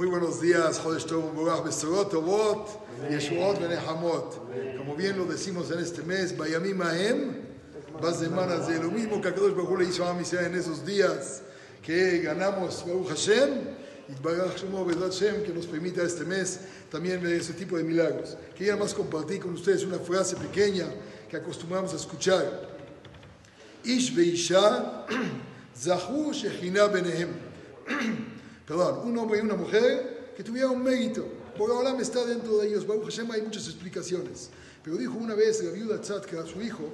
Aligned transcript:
Muy 0.00 0.08
buenos 0.08 0.40
días. 0.40 0.80
Como 4.78 4.96
bien 4.96 5.18
lo 5.18 5.26
decimos 5.26 5.70
en 5.70 5.80
este 5.80 6.02
mes, 6.02 6.34
de 6.38 6.58
lo 8.78 8.90
mismo 8.90 9.20
que 9.20 9.28
Akadosh 9.28 9.52
Baruch 9.52 9.68
Hu 9.68 9.76
le 9.76 9.84
hizo 9.84 10.08
a 10.08 10.18
Israel 10.18 10.46
en 10.46 10.54
esos 10.58 10.86
días 10.86 11.42
que 11.82 12.20
ganamos 12.20 12.82
Baruch 12.86 13.08
Hashem, 13.08 13.50
y 14.08 14.14
Hashem, 14.98 15.42
que 15.42 15.52
nos 15.52 15.66
permita 15.66 16.02
este 16.02 16.24
mes 16.24 16.60
también 16.90 17.22
ver 17.22 17.34
ese 17.34 17.52
tipo 17.52 17.76
de 17.76 17.84
milagros. 17.84 18.38
Quería 18.56 18.76
más 18.76 18.94
compartir 18.94 19.40
con 19.40 19.52
ustedes 19.52 19.84
una 19.84 19.98
frase 19.98 20.34
pequeña 20.36 20.86
que 21.28 21.36
acostumbramos 21.36 21.92
a 21.92 21.96
escuchar. 21.96 22.70
Ish 23.84 24.14
Veisha, 24.14 25.04
Zahu 25.78 26.32
Shechina 26.32 26.86
Benehem. 26.86 27.34
Perdón, 28.70 29.00
un 29.02 29.18
hombre 29.18 29.38
y 29.38 29.40
una 29.40 29.56
mujer 29.56 30.32
que 30.36 30.44
tuvieron 30.44 30.76
un 30.76 30.84
mérito. 30.84 31.24
Por 31.58 31.72
ahora 31.72 31.92
me 31.92 32.02
está 32.02 32.24
dentro 32.24 32.58
de 32.58 32.68
ellos. 32.68 32.86
Baruch 32.86 33.06
Hashem 33.06 33.28
hay 33.32 33.42
muchas 33.42 33.66
explicaciones. 33.66 34.48
Pero 34.84 34.96
dijo 34.96 35.18
una 35.18 35.34
vez 35.34 35.60
la 35.64 35.72
viuda 35.72 36.00
Tzadka, 36.00 36.46
su 36.46 36.62
hijo, 36.62 36.84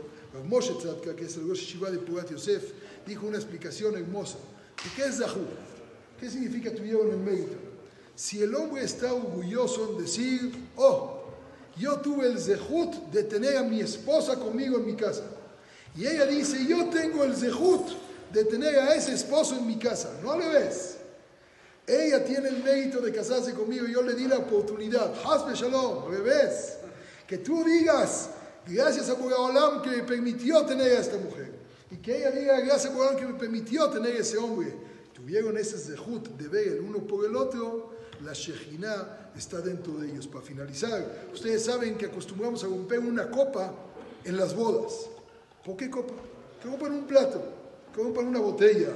Moshe 0.49 0.73
Tzadka, 0.73 1.15
que 1.15 1.27
es 1.27 1.37
el 1.37 1.47
Rosh 1.47 1.75
Shiva 1.75 1.91
de 1.91 1.99
Purat 1.99 2.31
Yosef, 2.31 2.73
dijo 3.07 3.27
una 3.27 3.37
explicación 3.37 3.95
hermosa. 3.95 4.39
¿Y 4.87 4.97
qué 4.97 5.07
es 5.07 5.19
Zahu? 5.19 5.45
¿Qué 6.19 6.31
significa 6.31 6.73
tuvieron 6.75 7.11
el 7.11 7.19
mérito? 7.19 7.57
Si 8.15 8.43
el 8.43 8.55
hombre 8.55 8.83
está 8.83 9.13
orgulloso 9.13 9.91
en 9.91 10.03
decir, 10.03 10.53
oh, 10.77 11.25
yo 11.77 12.01
tuve 12.01 12.27
el 12.27 12.39
zehut 12.39 12.95
de 13.13 13.23
tener 13.25 13.59
a 13.59 13.63
mi 13.63 13.83
esposa 13.83 14.37
conmigo 14.37 14.79
en 14.79 14.87
mi 14.87 14.97
casa. 14.97 15.25
Y 15.95 16.07
ella 16.07 16.25
dice, 16.25 16.65
yo 16.67 16.87
tengo 16.87 17.23
el 17.23 17.37
zehut 17.37 17.87
de 18.33 18.45
tener 18.47 18.79
a 18.79 18.95
ese 18.95 19.13
esposo 19.13 19.57
en 19.57 19.67
mi 19.67 19.77
casa. 19.77 20.19
No 20.23 20.39
le 20.39 20.49
ves. 20.49 20.97
Ella 21.87 22.25
tiene 22.25 22.49
el 22.49 22.63
mérito 22.65 23.01
de 23.01 23.13
casarse 23.13 23.55
conmigo. 23.55 23.87
Yo 23.87 24.03
le 24.03 24.15
di 24.15 24.27
la 24.27 24.39
oportunidad. 24.39 25.15
Hasbe 25.25 25.55
Shalom, 25.55 26.11
revés. 26.11 26.79
Que 27.27 27.39
tú 27.39 27.63
digas, 27.63 28.31
gracias 28.67 29.09
a 29.09 29.15
Bogaolam 29.15 29.83
que 29.83 29.91
me 29.91 30.03
permitió 30.03 30.65
tener 30.65 30.97
a 30.97 31.01
esta 31.01 31.17
mujer. 31.17 31.55
Y 31.91 31.97
que 31.99 32.19
ella 32.19 32.33
diga, 32.33 32.61
gracias 32.61 32.87
a 32.87 32.95
Bogaolam 32.95 33.17
que 33.17 33.27
me 33.27 33.35
permitió 33.35 33.89
tener 33.89 34.17
a 34.17 34.19
ese 34.19 34.37
hombre. 34.37 34.75
Tuvieron 35.13 35.57
ese 35.57 35.79
zehut 35.79 36.29
de 36.31 36.49
ver 36.49 36.69
el 36.69 36.81
uno 36.81 36.99
por 36.99 37.25
el 37.25 37.37
otro. 37.37 37.95
La 38.25 38.33
Shejina 38.33 39.31
está 39.37 39.61
dentro 39.61 39.95
de 39.95 40.11
ellos. 40.11 40.27
Para 40.27 40.45
finalizar, 40.45 41.29
ustedes 41.33 41.65
saben 41.65 41.97
que 41.97 42.07
acostumbramos 42.07 42.65
a 42.65 42.67
romper 42.67 42.99
una 42.99 43.31
copa 43.31 43.73
en 44.25 44.37
las 44.37 44.57
bodas. 44.57 45.07
¿Por 45.65 45.77
qué 45.77 45.89
copa? 45.89 46.15
Que 46.61 46.69
rompan 46.69 46.93
un 46.93 47.07
plato, 47.07 47.43
que 47.95 48.03
rompan 48.03 48.27
una 48.27 48.41
botella 48.41 48.89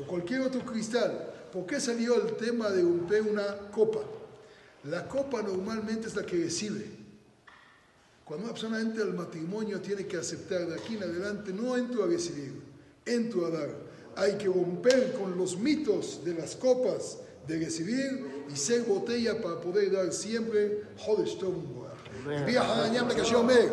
o 0.00 0.06
cualquier 0.06 0.42
otro 0.42 0.64
cristal. 0.64 1.30
¿Por 1.52 1.66
qué 1.66 1.80
salió 1.80 2.22
el 2.22 2.34
tema 2.36 2.70
de 2.70 2.82
romper 2.82 3.22
una 3.22 3.70
copa? 3.70 4.00
La 4.84 5.06
copa 5.06 5.42
normalmente 5.42 6.08
es 6.08 6.16
la 6.16 6.24
que 6.24 6.36
recibe. 6.36 6.86
Cuando 8.24 8.44
una 8.44 8.54
persona 8.54 8.80
entra 8.80 9.04
al 9.04 9.14
matrimonio 9.14 9.80
tiene 9.80 10.06
que 10.06 10.16
aceptar 10.16 10.66
de 10.66 10.74
aquí 10.74 10.96
en 10.96 11.02
adelante, 11.02 11.52
no 11.52 11.76
entro 11.76 12.04
a 12.04 12.06
recibir, 12.06 12.54
entro 13.04 13.46
a 13.46 13.50
dar. 13.50 13.76
Hay 14.16 14.38
que 14.38 14.46
romper 14.46 15.12
con 15.12 15.36
los 15.36 15.58
mitos 15.58 16.24
de 16.24 16.34
las 16.34 16.56
copas 16.56 17.18
de 17.46 17.58
recibir 17.58 18.44
y 18.52 18.56
ser 18.56 18.82
botella 18.82 19.40
para 19.40 19.60
poder 19.60 19.92
dar 19.92 20.12
siempre. 20.12 20.84
Jodesh 20.96 21.38
Tov 21.38 21.54
Viaja 22.46 23.08
que 23.14 23.24
yo 23.24 23.42